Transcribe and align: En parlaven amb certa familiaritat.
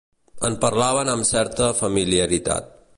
En 0.49 0.55
parlaven 0.63 1.13
amb 1.13 1.29
certa 1.33 1.69
familiaritat. 1.83 2.77